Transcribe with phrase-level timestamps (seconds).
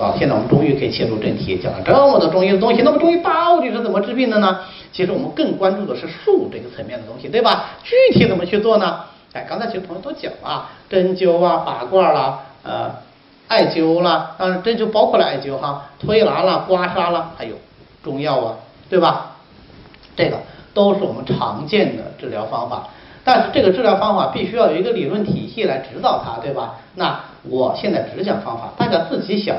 [0.00, 4.60] 到，现在我们终于可以切入正题，讲了这么多中医的东西，那么中医到底是怎么治病的呢？
[4.92, 7.66] 其实我们更关注的是术这个层面的东西，对吧？
[7.84, 9.04] 具体怎么去做呢？
[9.32, 12.90] 哎，刚才其实朋友都讲了，针灸啊、拔罐啦、呃、
[13.46, 17.54] 艾灸啦，当然针灸包括了艾灸哈，推拿啦、刮痧啦，还有
[18.02, 18.56] 中药啊，
[18.88, 19.36] 对吧？
[20.16, 20.38] 这个
[20.74, 22.88] 都是我们常见的治疗方法。
[23.22, 26.80] 但是这个治疗方法必须要有一个理论体系来指导它，对吧？
[26.96, 29.54] 那我现在只讲方法，大家自己想，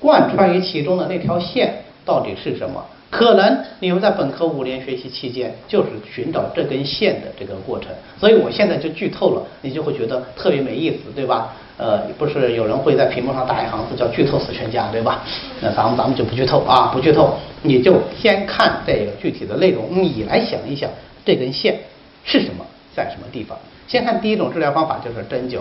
[0.00, 2.84] 贯穿于其中的那条线到底是什么？
[3.10, 11.52] 可能你们在本科五年学习期间就是寻找这根线的这个过程，所以我现在就剧透了，你就会觉得特别没意思，对吧？
[11.76, 15.24] 呃，不是有人会在屏幕上打一行字叫“剧透死全家”，对吧？
[15.60, 20.88] 那咱们咱们就不剧透啊，不剧透，你就先看这个具体的内容，你来想一想
[21.24, 21.78] 这根线
[22.24, 22.64] 是什么。
[22.94, 23.56] 在什么地方？
[23.86, 25.60] 先看第一种治疗方法，就是针灸。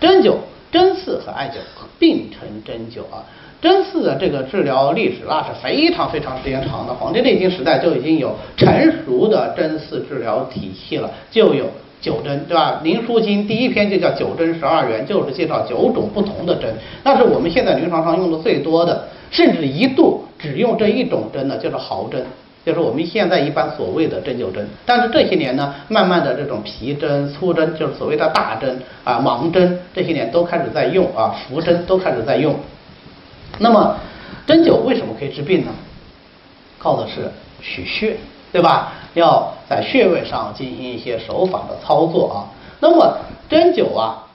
[0.00, 0.36] 针灸、
[0.70, 1.58] 针刺和艾灸
[1.98, 3.22] 并称针灸啊。
[3.60, 8.68] 针刺的这个治疗历史那是非常非常时间长的，《黄帝内经》时代就已经有成
[9.04, 11.64] 熟的针刺治疗体系了，就有
[12.00, 12.78] 九针，对吧？
[12.84, 16.72] 《灵枢经》第一篇就叫九针十二元，就是介绍九种不同的针。
[17.02, 22.24] 但是我们现在临床上用的最多的，甚至一度只用这一种针呢，就是毫针。
[22.64, 32.54] 就是我们现在一般所谓的针灸针，但是这些年呢，慢慢的这种皮针、粗针，就是所谓的大针啊、盲针，这些年都开始在用啊，浮针都开始在用。
[33.58, 33.96] 那么
[34.46, 35.72] 针灸为什么可以治病呢？
[36.78, 38.16] 靠的是取穴，
[38.52, 38.92] 对吧？
[39.14, 42.36] 要在穴位上进行一些手法的操作啊。
[42.80, 44.26] 那么针灸啊，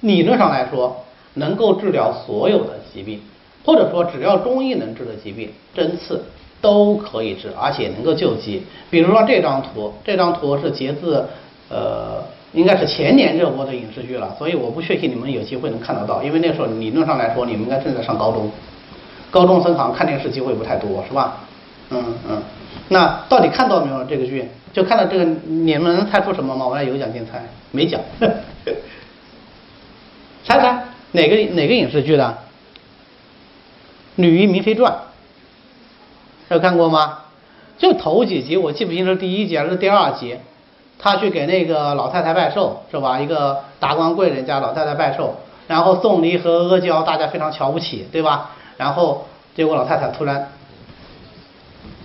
[0.00, 3.20] 理论上来说能够治疗所有的疾病，
[3.64, 6.24] 或者说只要中医能治的疾病，针刺。
[6.62, 8.62] 都可以治，而且能够救急。
[8.90, 11.26] 比如说这张图，这张图是截自
[11.70, 12.22] 呃，
[12.52, 18.50] 应该是前年热播的影视剧了，所以我不确信你们有机会能看得到，因为那时候理论上来说，你们应该正在上高中，
[19.30, 21.38] 高中生好像看电视机会不太多，是吧？
[21.90, 22.42] 嗯嗯。
[22.88, 24.48] 那到底看到没有这个剧？
[24.72, 26.66] 就看到这个，你们能猜出什么吗？
[26.66, 28.00] 我来有奖竞猜，没奖。
[30.44, 32.24] 猜猜哪个哪个影视剧的？
[34.16, 34.92] 《女医明妃传》。
[36.52, 37.18] 有看过吗？
[37.78, 40.36] 就头几集，我记不清是第一集还是第二集，
[41.00, 43.18] 他去给那个老太太拜寿，是吧？
[43.18, 48.50] 一个达官贵人家老太太拜寿，然后送梨和阿胶，大家非常瞧不起，对吧？
[48.76, 50.52] 然后结果老太太突然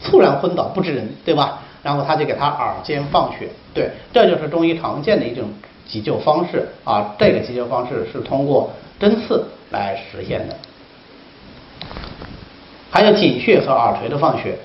[0.01, 1.59] 猝然昏倒不知人，对吧？
[1.83, 5.49] 然后他就给他耳尖放血，对，这就是中医常见的一种
[5.85, 7.13] 急救方式啊。
[7.19, 10.55] 这个急救方式是通过针刺来实现的。
[12.89, 14.57] 还有井穴和耳垂的放血。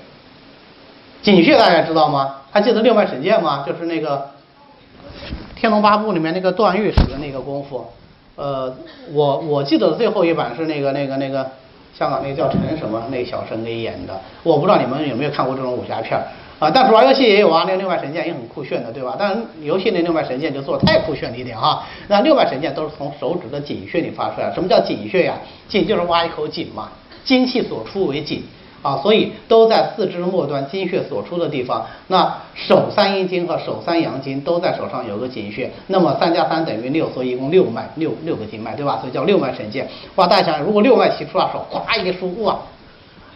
[1.21, 2.37] 井穴大家知道吗？
[2.51, 3.63] 还记得六脉神剑吗？
[3.65, 4.17] 就是那个
[5.59, 7.85] 《天龙八部》里面那个段誉使的那个功夫。
[8.35, 8.75] 呃，
[9.13, 11.49] 我我记得最后一版是那个那个那个
[11.97, 14.19] 香港那个叫陈什么那小生给演的。
[14.43, 16.19] 我不知道你们有没有看过这种武侠片
[16.59, 16.69] 啊？
[16.69, 19.15] 但是玩游戏也有啊，那个六脉神剑也很酷炫的，对吧？
[19.17, 21.87] 但是游戏那六脉神剑就做太酷炫了一点啊。
[22.09, 24.51] 那六脉神剑都是从手指的井穴里发出来。
[24.53, 25.35] 什么叫井穴呀？
[25.69, 26.89] 井就是挖一口井嘛。
[27.23, 28.43] 精气所出为井
[28.81, 31.85] 啊，所以都在四肢末端经穴所出的地方。
[32.07, 38.97] 那手三阴经和手三阳经都在手上有个井穴，那么三加三等于六，所以一共六脉，六六个经脉，对吧？
[38.99, 39.87] 所以叫六脉神剑。
[40.15, 42.59] 哇，大家想，如果六脉齐出啊，手咵一梳，哇，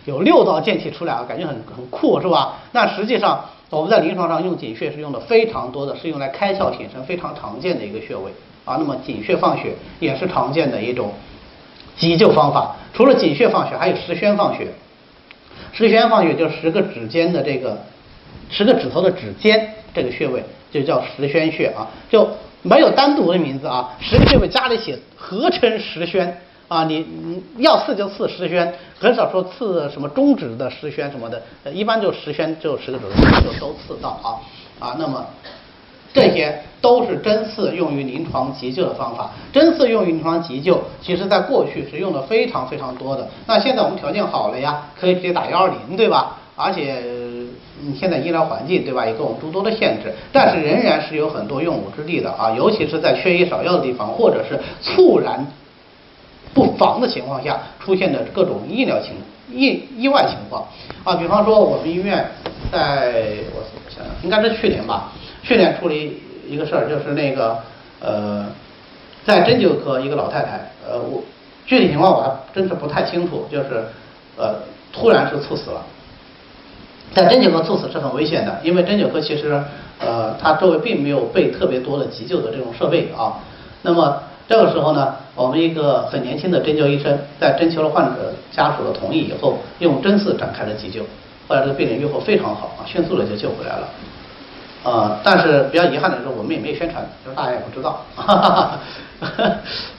[0.05, 2.55] 有六道剑气出来啊，感觉很很酷，是吧？
[2.71, 8.31] 那实际上我们在临床上用井穴是用的非常多的，是用来开窍醒神非常常见的一个穴位
[8.65, 8.77] 啊。
[8.79, 11.11] 那么井穴放血也是常见的一种。
[11.97, 14.67] 急救方法除了井穴放血，还有石宣放血。
[15.75, 17.77] 十宣放血就是十个指尖的这个
[18.49, 20.41] 十个指头的指尖这个穴位，
[20.71, 22.27] 就叫十宣穴啊，就
[22.61, 23.91] 没有单独的名字啊。
[23.99, 26.85] 十个穴位加在一起合称十宣啊。
[26.85, 27.05] 你
[27.55, 31.43] 你要刺就刺十宣，很少说刺什么中指的十宣什么的，
[31.73, 34.39] 一般就十宣就十个指头就都刺到啊
[34.79, 34.95] 啊。
[34.97, 35.25] 那么。
[36.15, 39.31] 这些都是针刺用于临床急救的方法。
[39.51, 43.27] 针刺用于临床急救，其实在过去是用的非常非常多的。
[43.45, 46.37] 那现在我们条件好了呀，可以直接打幺二零，对吧？
[46.55, 47.03] 而且
[47.81, 52.49] 你现在医疗环境，对吧，也给我们诸多的限制，但是仍然是有很多用武之地的啊。
[52.51, 55.45] 尤其是在缺医少药的地方，或者是猝然
[56.53, 59.15] 不防的情况下出现的各种医疗情
[59.51, 60.65] 意意外情况
[61.03, 61.15] 啊。
[61.15, 62.25] 比方说我们医院
[62.71, 63.11] 在
[63.53, 63.61] 我
[63.91, 65.11] 想想，应该是去年吧。
[65.45, 66.19] 去年处理
[66.49, 67.59] 一个事儿，就是那个
[67.99, 68.47] 呃，
[69.23, 71.23] 在针灸科一个老太太，呃，我
[71.67, 73.85] 具体情况我还真是不太清楚，就是
[74.37, 74.55] 呃，
[74.91, 75.85] 突然是猝死了。
[77.13, 79.61] 在针灸科猝死是很危险的，因为针灸科其实
[79.99, 83.37] 呃，它周围并没有备特别多的急救的这种设备啊。
[83.83, 91.03] 那么这个时候呢，我们一个很年轻的针灸医生，在征求了患者家属的同意以后，用针刺展开了急救。
[91.47, 93.87] 后来这个病人愈后非常好啊，迅速的就救回来了。
[94.85, 98.05] 呃，但是比较遗憾的是，我们也没有宣传，就是大家也不知道。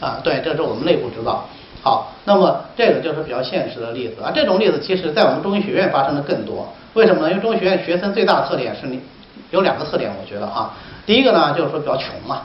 [0.00, 1.44] 啊，对，这是我们内部知道。
[1.82, 4.30] 好，那么这个就是比较现实的例子啊。
[4.32, 6.72] 这种例子其实在我们中医学院发生的更多。
[6.94, 7.30] 为什么呢？
[7.30, 9.00] 因为中医学院学生最大的特点是你
[9.50, 10.72] 有两个特点，我觉得啊。
[11.04, 12.42] 第一个呢，就是说比较穷嘛。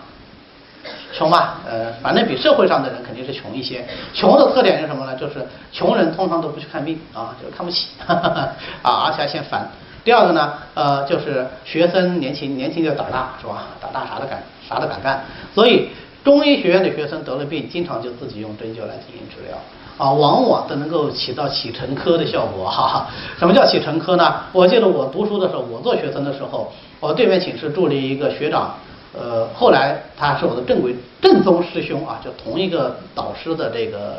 [1.13, 3.85] 穷吧，呃，反正比社会上的人肯定是穷一些。
[4.13, 5.15] 穷的特点是什么呢？
[5.15, 8.49] 就是穷人通常都不去看病啊，就看不起，哈 哈
[8.81, 9.69] 啊，而且还嫌烦。
[10.03, 13.67] 第二个呢，呃，就是学生年轻，年轻就胆大，是吧？
[13.79, 15.23] 胆大啥都敢，啥都敢干。
[15.53, 15.89] 所以
[16.23, 19.57] 中医学院的学生得了病，经常就自己用针灸来进行治疗，
[19.97, 23.07] 啊，往往都能够起到起承科的效果，哈哈。
[23.37, 24.41] 什么叫起承科呢？
[24.51, 28.73] 我记得我读书的时候，我做学生的时候，我对面寝室住了一个学长。
[29.13, 34.15] 呃，后来他是我的正规正宗师兄啊，就同一个导师的这个，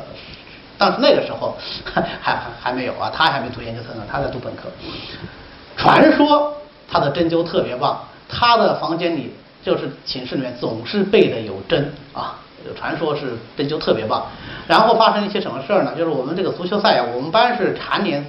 [0.77, 4.65] 但是那个时候还还还没有啊，他还没读研究生呢，他在读本科。
[5.77, 6.55] 传说
[6.91, 9.33] 他的针灸特别棒，他的房间里
[9.63, 12.39] 就是寝室里面总是备的有针啊，
[12.79, 14.27] 传说是针灸特别棒。
[14.67, 15.93] 然后发生一些什么事儿呢？
[15.97, 18.25] 就是我们这个足球赛啊，我们班是蝉联。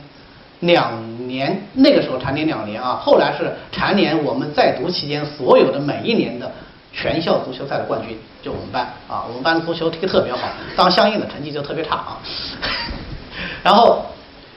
[0.59, 0.93] 两
[1.27, 6.49] 年那个时候蝉联两年啊，后来是蝉联我们在读期间所有的每一年的
[6.93, 10.47] 全校足球赛的冠军，就我们班啊，我们班足球踢特别好，
[10.77, 12.17] 当相应的成绩就特别差啊。
[13.61, 14.05] 然后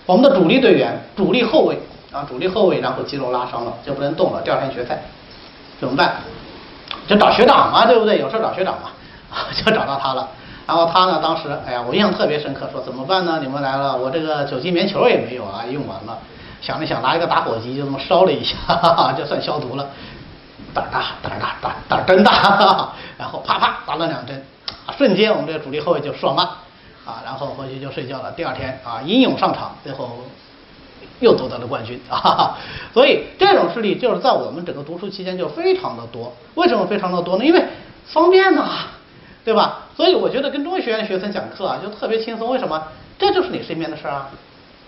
[0.05, 1.77] 我们的主力队员、主力后卫
[2.17, 5.03] 啊，主力后卫然后肌肉拉伤了，就不能动了，第二天决赛
[5.79, 6.17] 怎么办？
[7.07, 8.19] 就找学长嘛，对不对？
[8.19, 8.91] 有事找学长嘛，
[9.55, 10.29] 就找到他了。
[10.67, 13.39] 然后他呢，当时哎呀，我印象特别深刻，说怎么办呢？
[13.43, 16.19] 你们来了，我这个酒精棉球也没有啊，用完了。
[16.63, 19.87] 想了想，拿一个打火机就这么烧了一下，哈 哈就算消毒了。
[20.75, 24.45] 胆大，胆大，胆胆真大，哈 哈然后啪啪打了两针，
[24.87, 26.43] 啊，瞬间我们这个主力后卫就爽了，
[27.05, 28.33] 啊，然后回去就睡觉了。
[28.33, 30.19] 第二天啊，英勇上场，最后
[31.21, 32.59] 又夺得了冠军，哈哈。
[32.93, 36.33] 所以这种事例就是在我们整个读书期间就非常的多。
[36.55, 37.45] 为什么非常的多呢？
[37.45, 37.65] 因为
[38.07, 38.89] 方便呐。
[39.45, 39.87] 对吧？
[39.97, 42.51] 所以我觉得跟中医学院的学生讲课啊，就特别轻松。
[42.51, 42.83] 为什么？
[43.17, 44.29] 这就是你身边的事儿啊，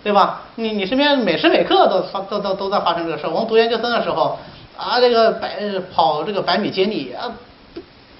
[0.03, 0.41] 对吧？
[0.55, 3.29] 你你身边每时每刻都发都都都在发生这个事儿。
[3.29, 4.37] 我们读研究生的时候
[4.75, 5.57] 啊，这个百
[5.95, 7.31] 跑这个百米接力啊，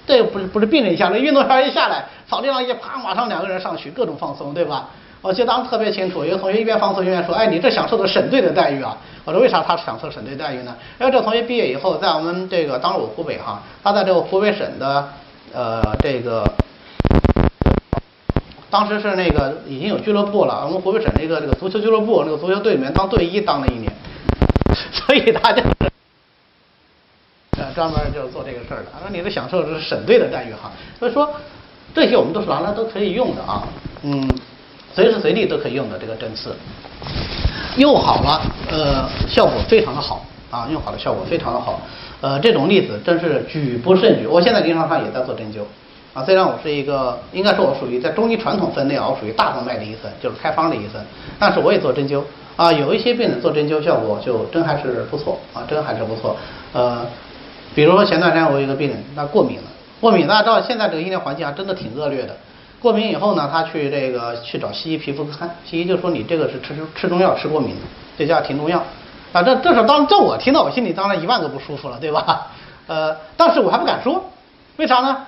[0.06, 4.88] 这不是不是病人一下来，运动员一下来，草地上一啪，马上两个人上去，各种放松，对吧？
[5.22, 15.08] 我记得当时特别清楚，有个同学一边放松一边说：“哎，你这享受的省队的待遇啊！”我说：“为啥他享受省队待遇呢？”因为这同学毕业以后，在我们这个当时我湖北哈，他在这个湖北省的。
[15.52, 16.44] 呃，这个
[18.70, 23.92] 当时是那个已经有俱乐部了，我们湖北省那个这个足球俱乐部那个足球队里面当队医当了一年，
[24.92, 25.68] 所以他 就是
[27.58, 28.92] 呃专门就做这个事儿的。
[29.02, 30.70] 说你是享受的是省队的待遇哈，
[31.00, 31.28] 所以说
[31.92, 33.66] 这些我们都是拿来都可以用的啊，
[34.04, 34.30] 嗯，
[34.94, 36.54] 随时随地都可以用的这个针刺，
[37.76, 41.80] 用好了呃效果非常的好啊，用好了效果非常的好。
[42.20, 44.26] 呃，这种例子真是举不胜举。
[44.26, 45.60] 我现在临床上也在做针灸，
[46.12, 51.00] 啊，虽然我是一个，应该说我属于在中医传统分类啊，我属于大动脉的医生，就是开方的医生，
[51.38, 52.22] 但是我也做针灸，
[52.56, 56.36] 啊，有一些病人做针灸效果就真还是不错，啊，真还是不错。
[56.74, 57.06] 呃，
[57.74, 59.62] 比如说前段时间我有一个病人，他过敏了，
[59.98, 62.36] 过敏大家知道现在这个医疗环境啊，真的挺恶劣的。
[62.80, 67.82] 过敏以后呢，他去这个去找西医皮肤科看，西医就说你这个是吃吃中药吃过敏的，
[68.18, 68.82] 这叫停中药。
[69.32, 72.48] 啊，这这是当这我听到我心里当然一万个不舒服了，对吧？
[72.88, 74.24] 呃，但是我还不敢说，
[74.76, 75.26] 为啥呢？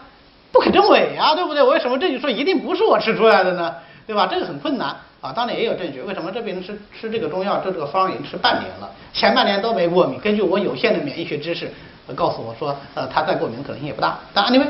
[0.50, 1.62] 不可证伪呀，对不对？
[1.62, 3.74] 我为什么这就说一定不是我吃出来的呢？
[4.06, 4.26] 对吧？
[4.26, 4.88] 这个很困难
[5.20, 5.32] 啊。
[5.32, 10.18] 当然也有证据，为什么这病人吃吃这个中药，这这个方已经吃半年了，前半年都没过敏。
[10.18, 11.70] 根据我有限的免疫学知识，
[12.16, 14.18] 告诉我说，呃，他再过敏可能性也不大。
[14.34, 14.66] 但 anyway，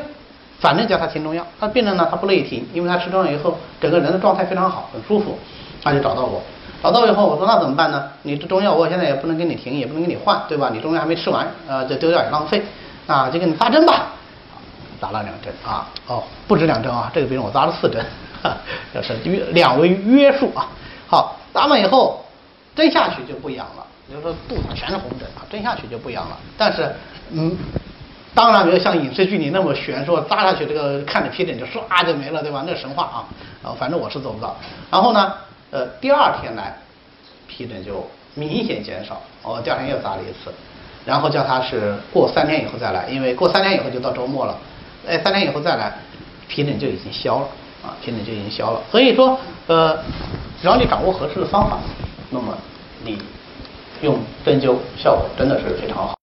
[0.62, 1.44] 反正叫他停中药。
[1.58, 5.36] 他病人呢，他不乐意停，因为他吃中药以后，整个人的状态非常好，很舒服，
[5.82, 6.40] 他就找到我。
[6.80, 8.08] 找到我以后，我说那怎么办呢？
[8.22, 10.70] 你这中药我现在也不能给你停，也不能给你换，对吧？
[10.72, 12.62] 你中药还没吃完，呃，这丢掉也浪费，
[13.08, 14.06] 啊，就给你扎针吧。
[15.00, 18.00] 扎了两针啊，哦，不止两针啊，这个病人我扎了四针，
[18.40, 18.56] 哈
[18.94, 20.68] 这是约两为约束啊。
[21.08, 22.24] 好，扎完以后，
[22.76, 26.38] 针下去就不痒了，比如说肚子全是红疹啊，针下去就不痒了。
[26.56, 26.94] 但是，
[27.32, 27.56] 嗯，
[28.34, 32.64] 当然没有像影视剧里那么悬，说扎下去这个看着皮疹就唰就没了，对吧？
[32.66, 33.18] 那神话啊，
[33.62, 34.56] 啊，反正我是做不到。
[34.90, 35.34] 然后呢？
[35.70, 36.76] 呃，第二天来，
[37.48, 39.22] 皮疹就明显减少。
[39.42, 40.52] 我第二天又扎了一次，
[41.06, 44.58] 然后叫他是过三天以后再来，因为过三天以后就到周末了。
[45.08, 45.94] 哎，三天以后再来，
[46.46, 47.48] 皮疹就已经消了
[47.82, 48.82] 啊，皮疹就已经消了。
[48.90, 49.96] 所以说，呃，
[50.60, 51.78] 只要你掌握合适的方法，
[52.28, 52.56] 那么
[53.02, 53.18] 你
[54.02, 56.21] 用针灸效果真的是非常好。